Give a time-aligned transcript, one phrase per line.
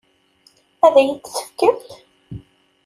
[0.85, 1.89] Ad iyi-t-tefkemt?